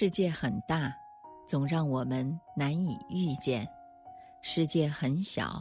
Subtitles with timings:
[0.00, 0.94] 世界很大，
[1.44, 3.66] 总让我们难以遇见；
[4.42, 5.60] 世界很小，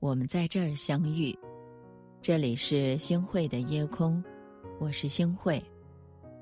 [0.00, 1.38] 我们在这儿相遇。
[2.22, 4.24] 这里是星汇的夜空，
[4.80, 5.62] 我是星汇，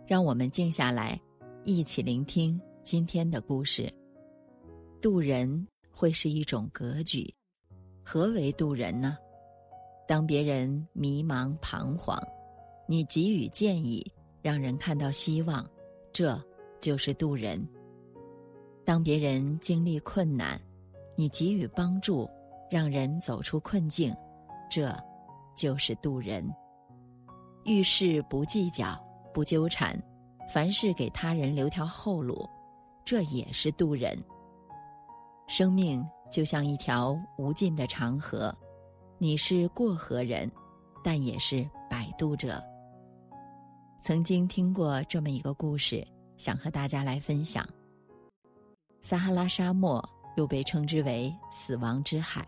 [0.07, 1.21] 让我们静下来，
[1.65, 3.93] 一起聆听今天的故事。
[5.01, 7.29] 渡人会是一种格局，
[8.05, 9.19] 何为渡人呢？
[10.07, 12.17] 当别人迷茫彷徨，
[12.87, 14.09] 你给予建议，
[14.41, 15.69] 让人看到希望，
[16.13, 16.41] 这。
[16.83, 17.67] 就是渡人。
[18.85, 20.61] 当别人经历困难，
[21.17, 22.29] 你给予帮助，
[22.69, 24.13] 让人走出困境，
[24.69, 24.93] 这，
[25.57, 26.45] 就是渡人。
[27.65, 29.01] 遇事不计较，
[29.33, 29.97] 不纠缠，
[30.53, 32.45] 凡事给他人留条后路，
[33.05, 34.19] 这也是渡人。
[35.47, 38.53] 生命就像一条无尽的长河，
[39.19, 40.51] 你是过河人，
[41.05, 42.61] 但也是摆渡者。
[44.01, 46.05] 曾经听过这么一个故事。
[46.43, 47.65] 想和大家来分享。
[49.01, 50.05] 撒哈拉沙漠
[50.37, 52.45] 又被称之为“死亡之海”，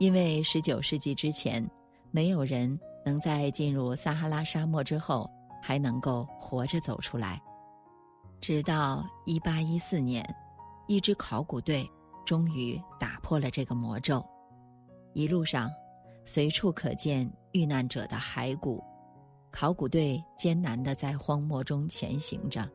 [0.00, 1.62] 因为十九世纪之前，
[2.10, 5.30] 没有人能在进入撒哈拉沙漠之后
[5.62, 7.38] 还能够活着走出来。
[8.40, 10.26] 直到一八一四年，
[10.86, 11.86] 一支考古队
[12.24, 14.24] 终于打破了这个魔咒。
[15.12, 15.70] 一路上，
[16.24, 18.82] 随处可见遇难者的骸骨，
[19.50, 22.66] 考古队艰难地在荒漠中前行着。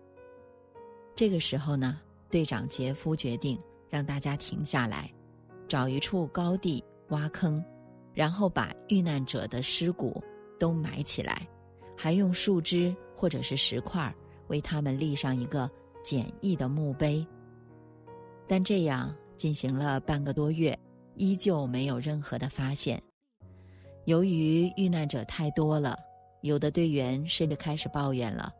[1.17, 5.11] 这个时候呢，队长杰夫决定让大家停下来，
[5.67, 7.61] 找一处高地挖坑，
[8.13, 10.23] 然后把遇难者的尸骨
[10.59, 11.47] 都埋起来，
[11.97, 14.13] 还用树枝或者是石块
[14.49, 15.67] 为他们立上一个
[16.03, 17.25] 简易的墓碑。
[18.47, 20.77] 但这样进行了半个多月，
[21.15, 23.01] 依旧没有任何的发现。
[24.05, 25.97] 由于遇难者太多了，
[26.43, 28.53] 有的队员甚至开始抱怨了：“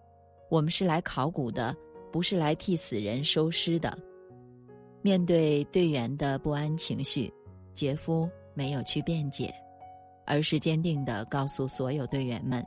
[0.50, 1.78] 我们是来考古的。”
[2.12, 3.98] 不是来替死人收尸的。
[5.02, 7.32] 面对队员的不安情绪，
[7.74, 9.54] 杰夫没有去辩解，
[10.26, 12.66] 而是坚定地告诉所有队员们：“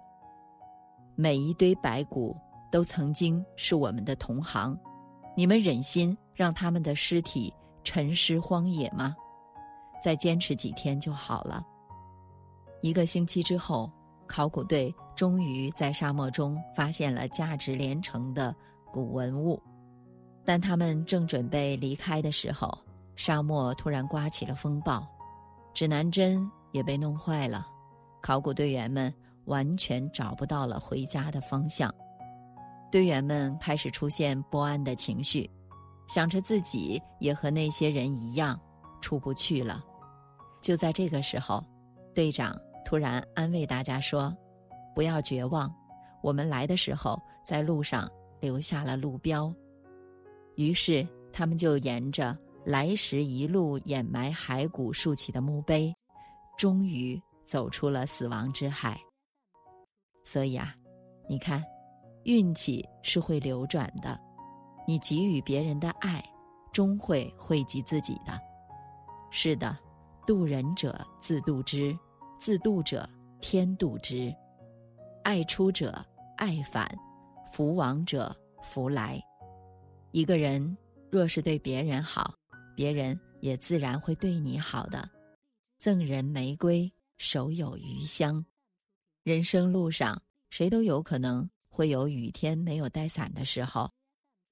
[1.17, 2.35] 每一堆白骨
[2.71, 4.79] 都曾经是我们的同行，
[5.37, 7.53] 你们忍心让他们的尸体
[7.85, 9.15] 沉尸荒野吗？
[10.03, 11.63] 再坚持几天就好了。”
[12.81, 13.91] 一个星期之后，
[14.27, 18.55] 考古队终于在沙漠中发现了价值连城的。
[18.93, 19.61] 古文物，
[20.45, 22.69] 但他们正准备离开的时候，
[23.17, 25.07] 沙漠突然刮起了风暴，
[25.73, 27.67] 指南针也被弄坏了，
[28.21, 29.13] 考古队员们
[29.45, 31.93] 完全找不到了回家的方向。
[32.91, 35.49] 队员们开始出现不安的情绪，
[36.09, 38.59] 想着自己也和那些人一样
[39.01, 39.85] 出不去了。
[40.61, 41.65] 就在这个时候，
[42.15, 44.37] 队长突然安慰大家说
[44.95, 45.73] ：“不要绝望，
[46.23, 49.55] 我们来的时候在路上。”留下了路标，
[50.57, 55.95] 于是他们就沿着来时一路掩埋骸骨竖起的墓碑，
[56.57, 59.01] 终于走出了死亡之海。
[60.25, 60.75] 所以啊，
[61.29, 61.63] 你看，
[62.25, 64.19] 运气是会流转的，
[64.87, 66.23] 你给予别人的爱，
[66.73, 68.39] 终会惠及自己的。
[69.31, 69.77] 是的，
[70.27, 71.97] 渡人者自渡之，
[72.39, 73.09] 自渡者
[73.41, 74.35] 天渡之，
[75.25, 76.05] 爱出者
[76.37, 76.87] 爱返。
[77.53, 79.21] 福往者福来，
[80.13, 80.77] 一个人
[81.11, 82.35] 若是对别人好，
[82.75, 85.09] 别人也自然会对你好的。
[85.79, 88.45] 赠人玫瑰，手有余香。
[89.23, 93.91] 人生路上，谁都有可能会有雨天没有带伞的时候。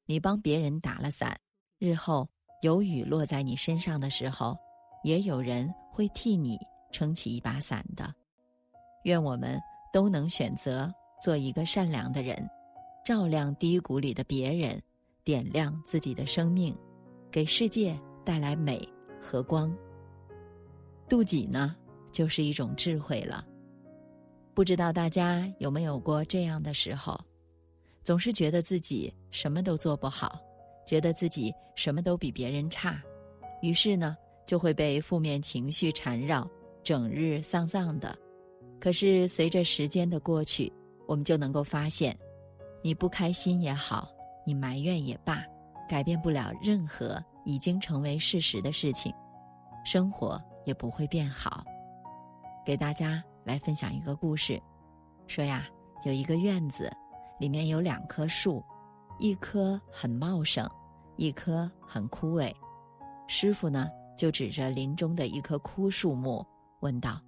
[0.06, 1.38] 你帮别人打了伞，
[1.78, 2.28] 日后
[2.62, 4.56] 有雨落在你身上的时候，
[5.04, 6.58] 也有人会替你
[6.92, 8.12] 撑起一把伞的。
[9.04, 9.60] 愿我们
[9.92, 10.92] 都能选择
[11.22, 12.48] 做一个善良的人。
[13.08, 14.78] 照亮低谷里的别人，
[15.24, 16.76] 点亮自己的生命，
[17.30, 18.86] 给世界带来美
[19.18, 19.74] 和光。
[21.08, 21.74] 妒忌呢，
[22.12, 23.46] 就是一种智慧了。
[24.52, 27.18] 不知道大家有没有过这样的时候，
[28.04, 30.38] 总是觉得自己什么都做不好，
[30.86, 33.02] 觉得自己什么都比别人差，
[33.62, 36.46] 于是呢，就会被负面情绪缠绕，
[36.84, 38.14] 整日丧丧的。
[38.78, 40.70] 可是随着时间的过去，
[41.06, 42.14] 我们就能够发现。
[42.88, 44.08] 你不开心也好，
[44.46, 45.44] 你埋怨也罢，
[45.86, 49.14] 改变不了任何已经成为事实的事情，
[49.84, 51.62] 生活也不会变好。
[52.64, 54.58] 给大家来分享一个故事，
[55.26, 55.66] 说呀，
[56.06, 56.90] 有一个院子，
[57.38, 58.64] 里面有两棵树，
[59.18, 60.66] 一棵很茂盛，
[61.18, 62.50] 一棵很枯萎。
[63.26, 63.86] 师傅呢，
[64.16, 66.42] 就指着林中的一棵枯树木，
[66.80, 67.20] 问道：“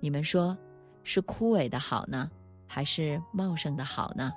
[0.00, 0.56] 你们说，
[1.02, 2.30] 是枯萎的好呢，
[2.66, 4.32] 还是茂盛的好呢？”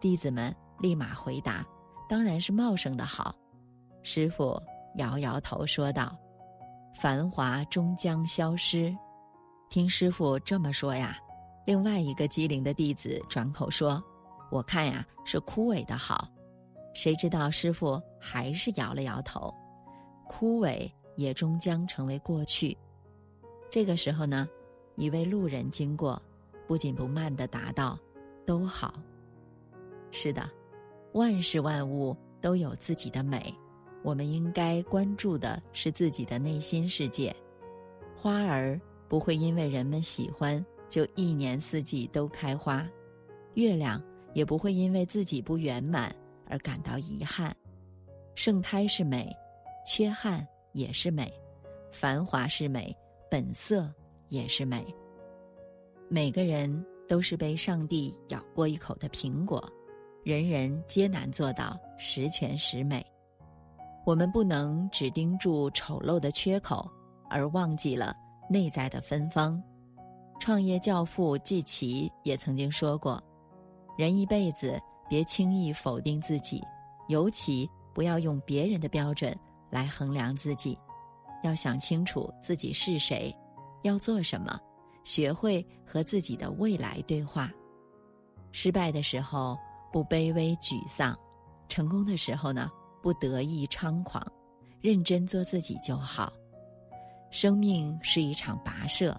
[0.00, 1.64] 弟子们立马回答
[2.08, 3.34] ：“当然是茂盛的好。
[4.02, 4.60] 师傅
[4.96, 6.16] 摇摇头说道
[6.98, 8.96] ：“繁华终将消失。”
[9.68, 11.18] 听师傅这么说呀，
[11.66, 14.02] 另外一个机灵的弟子转口说
[14.50, 16.26] ：“我看呀，是枯萎的好。”
[16.94, 19.54] 谁知道师傅还是摇了摇头
[20.26, 22.76] ：“枯萎也终将成为过去。”
[23.70, 24.48] 这个时候呢，
[24.96, 26.20] 一位路人经过，
[26.66, 27.96] 不紧不慢的答道
[28.44, 28.94] ：“都好。”
[30.10, 30.48] 是的，
[31.12, 33.54] 万事万物都有自己的美，
[34.02, 37.34] 我们应该关注的是自己的内心世界。
[38.14, 42.86] 花儿不会因为人们喜欢就一年四季都开花，
[43.54, 44.02] 月亮
[44.34, 46.14] 也不会因为自己不圆满
[46.46, 47.54] 而感到遗憾。
[48.34, 49.34] 盛开是美，
[49.86, 51.32] 缺憾也是美，
[51.92, 52.96] 繁华是美，
[53.30, 53.92] 本色
[54.28, 54.84] 也是美。
[56.08, 59.70] 每个人都是被上帝咬过一口的苹果。
[60.22, 63.04] 人人皆难做到十全十美，
[64.04, 66.86] 我们不能只盯住丑陋的缺口，
[67.30, 68.14] 而忘记了
[68.48, 69.60] 内在的芬芳。
[70.38, 73.22] 创业教父季琦也曾经说过
[73.96, 74.78] ：“人一辈子
[75.08, 76.62] 别轻易否定自己，
[77.08, 79.34] 尤其不要用别人的标准
[79.70, 80.78] 来衡量自己。
[81.42, 83.34] 要想清楚自己是谁，
[83.84, 84.60] 要做什么，
[85.02, 87.50] 学会和自己的未来对话。
[88.52, 89.56] 失败的时候。”
[89.92, 91.18] 不卑微沮丧，
[91.68, 92.70] 成功的时候呢，
[93.02, 94.24] 不得意猖狂，
[94.80, 96.32] 认真做自己就好。
[97.30, 99.18] 生命是一场跋涉，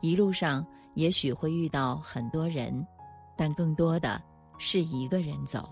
[0.00, 2.86] 一路上也许会遇到很多人，
[3.36, 4.22] 但更多的
[4.58, 5.68] 是一个人走。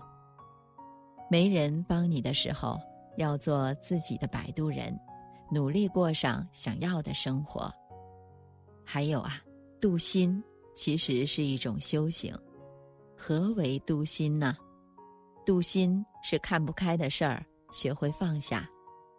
[1.29, 2.79] 没人帮你的时候，
[3.17, 4.97] 要做自己的摆渡人，
[5.51, 7.71] 努力过上想要的生活。
[8.83, 9.41] 还有啊，
[9.79, 10.43] 渡心
[10.75, 12.35] 其实是一种修行。
[13.21, 14.55] 何为度心呢？
[15.45, 18.61] 度心是看不开的事儿，学会放下；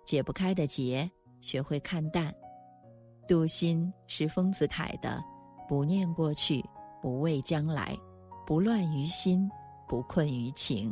[0.07, 1.09] 解不开的结，
[1.43, 2.35] 学会看淡。
[3.29, 5.23] 度心是丰子恺的
[5.69, 6.65] “不念过去，
[7.03, 7.95] 不畏将来，
[8.47, 9.47] 不乱于心，
[9.87, 10.91] 不困于情”。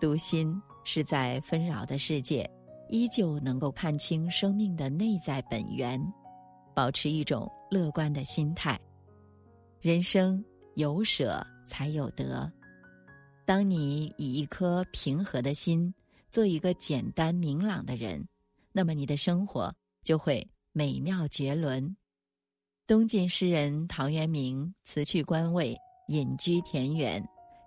[0.00, 2.50] 度心是在纷扰的世界，
[2.88, 6.02] 依旧能够看清生命的内在本源，
[6.74, 8.80] 保持一种乐观的心态。
[9.82, 10.42] 人生
[10.74, 11.46] 有舍。
[11.68, 12.50] 才有得。
[13.44, 15.94] 当你以一颗平和的心，
[16.30, 18.26] 做一个简单明朗的人，
[18.72, 19.72] 那么你的生活
[20.02, 21.96] 就会美妙绝伦。
[22.86, 25.76] 东晋诗人陶渊明辞去官位，
[26.08, 27.22] 隐居田园，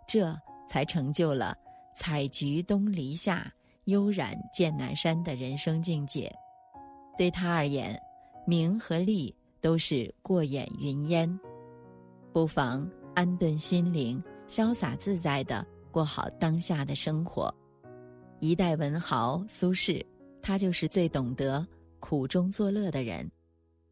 [0.07, 0.35] 这
[0.67, 1.55] 才成就了
[1.95, 3.51] “采菊东篱下，
[3.85, 6.31] 悠然见南山”的人生境界。
[7.17, 7.99] 对他而言，
[8.47, 11.39] 名和利都是过眼云烟，
[12.33, 12.89] 不妨。
[13.13, 17.53] 安顿心灵，潇洒自在的过好当下的生活。
[18.39, 20.03] 一代文豪苏轼，
[20.41, 21.65] 他就是最懂得
[21.99, 23.29] 苦中作乐的人。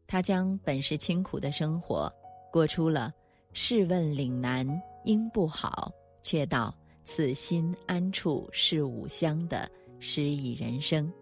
[0.06, 2.12] 他将本是清苦的生活，
[2.50, 3.12] 过出了
[3.52, 4.66] “试问岭南
[5.04, 6.74] 应不好，却道
[7.04, 9.70] 此心安处是吾乡”的
[10.00, 11.12] 诗意人生。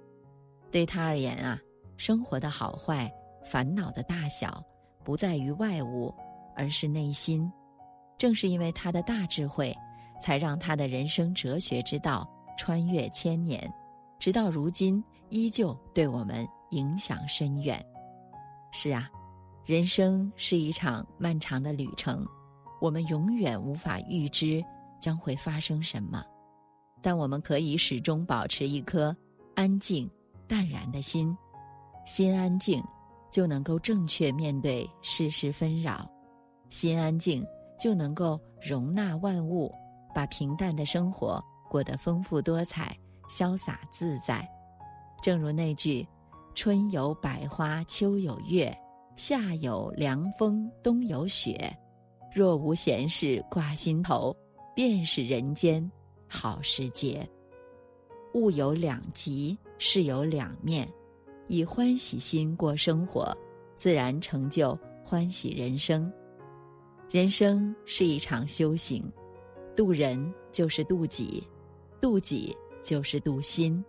[0.70, 1.60] 对他而言啊，
[1.98, 3.12] 生活的好坏、
[3.44, 4.64] 烦恼的大小，
[5.04, 6.14] 不在于外物，
[6.56, 7.50] 而是内心。
[8.18, 9.75] 正是因为他的大智慧，
[10.20, 13.72] 才让他的人生哲学之道穿越千年，
[14.18, 17.82] 直到如今依旧对我们影响深远。
[18.72, 19.08] 是啊，
[19.64, 22.26] 人生是一场漫长的旅程，
[22.80, 24.62] 我们永远无法预知
[25.00, 26.25] 将会发生什么，
[27.00, 29.16] 但我们可以始终保持一颗
[29.54, 30.10] 安静、
[30.48, 31.34] 淡然的心。
[32.04, 32.82] 心安静，
[33.30, 36.04] 就能够正确面对世事纷扰；
[36.68, 37.46] 心安静。
[37.78, 39.73] 就能够容纳万物，
[40.14, 42.97] 把平淡的生活过得丰富多彩、
[43.28, 44.49] 潇洒自在。
[45.23, 46.06] 正如那句
[46.54, 48.76] ：“春有百花，秋有月，
[49.16, 51.73] 夏有凉风，冬有雪。
[52.35, 54.37] 若无闲事挂心头，
[54.75, 55.90] 便是人间
[56.28, 57.28] 好时节。”
[58.35, 60.88] 物有两极，事有两面，
[61.49, 63.37] 以欢喜心过生活，
[63.75, 66.12] 自然成就欢喜人生。
[67.10, 69.02] 人生是一场修行，
[69.74, 71.42] 渡人就是渡己，
[72.02, 73.82] 渡己就是渡心，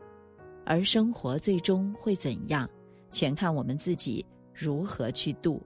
[0.66, 2.70] 而生活最终会怎样，
[3.12, 5.62] 全看我们自己如何去渡。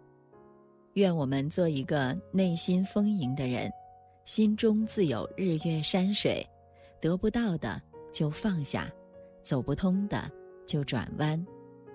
[0.94, 3.72] 愿我们做一个内心丰盈的人，
[4.26, 6.44] 心中自有日月山水，
[7.00, 7.80] 得不到的
[8.12, 8.92] 就放下，
[9.44, 10.28] 走不通的
[10.66, 11.46] 就转弯，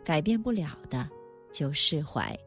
[0.04, 1.08] 改变不了的
[1.52, 2.38] 就释怀，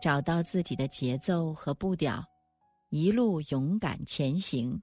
[0.00, 2.24] 找到自己的节奏和步调。
[2.90, 4.76] 一路勇敢前行，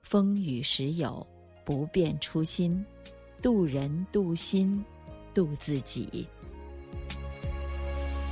[0.00, 1.26] 风雨时有，
[1.66, 2.82] 不变初心，
[3.42, 4.82] 渡人渡心，
[5.34, 6.26] 渡自己。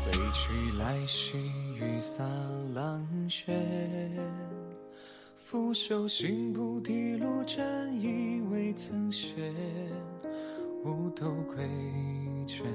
[0.06, 1.36] 归去来兮，
[1.76, 2.24] 雨洒
[2.72, 3.54] 狼血。
[5.36, 9.52] 拂袖行不提路，沾衣未曾歇。
[10.84, 11.66] 五斗归
[12.46, 12.66] 卷，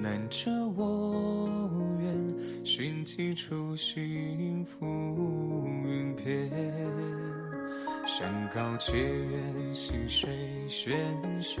[0.00, 1.68] 难遮我
[2.00, 2.64] 愿。
[2.64, 4.86] 寻迹初心浮
[5.84, 6.48] 云边。
[8.06, 10.30] 山高且远，溪水
[10.68, 10.94] 喧
[11.42, 11.60] 喧。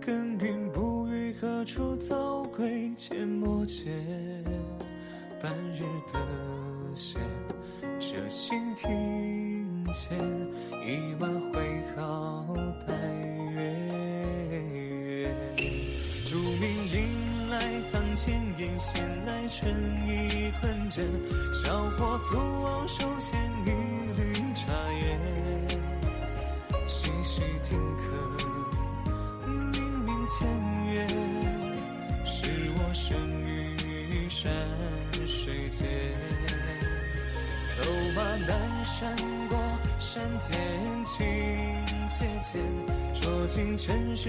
[0.00, 2.92] 耕耘不语，何处早归？
[2.96, 3.92] 阡陌间，
[5.42, 7.20] 半日得闲。
[7.98, 10.16] 这心庭前，
[10.86, 12.54] 一马挥毫
[12.86, 12.92] 待
[18.82, 19.72] 闲来春
[20.08, 21.06] 意困倦。
[21.62, 23.30] 小火粗熬，手牵
[23.64, 23.70] 一
[24.16, 25.16] 缕茶叶。
[26.88, 28.02] 细细听客，
[29.46, 30.48] 明明前
[30.92, 31.06] 月，
[32.24, 34.52] 是我生于山
[35.26, 35.80] 水间。
[37.78, 37.80] 走
[38.16, 38.50] 马南
[38.84, 39.16] 山
[39.48, 39.56] 过，
[40.00, 40.50] 山间
[41.04, 41.16] 清
[42.10, 42.60] 且浅，
[43.14, 44.28] 酌尽尘世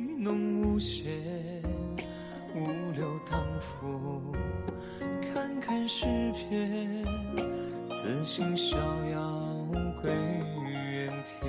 [0.23, 1.11] 浓无限。
[2.53, 4.31] 五柳当扶，
[5.33, 7.03] 看看诗篇，
[7.89, 9.67] 此心逍遥
[9.99, 11.41] 归原天。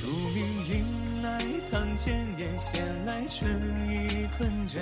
[0.00, 1.38] 竹名迎来
[1.70, 3.48] 堂前燕，闲来春
[3.88, 4.80] 意困倦。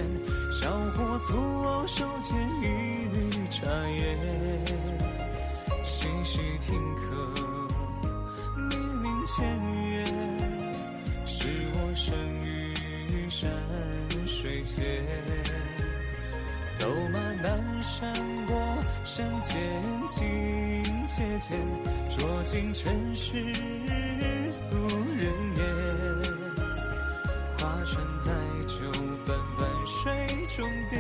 [0.59, 2.64] 小火粗熬，手牵一
[3.12, 4.16] 缕茶烟。
[5.85, 7.04] 细细听客，
[8.71, 9.37] 明明前
[14.76, 15.44] 水间。
[16.78, 18.12] 走马南山
[18.46, 18.56] 过，
[19.04, 19.60] 山间
[20.08, 21.54] 情切切，
[22.08, 23.52] 酌尽尘世
[24.50, 24.76] 俗
[25.18, 25.60] 人言。
[27.58, 28.32] 花船载
[28.66, 28.90] 酒，
[29.26, 30.98] 泛泛水中别